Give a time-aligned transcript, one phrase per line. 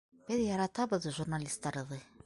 [0.29, 2.03] Беҙ яратабыҙ журналистарҙы.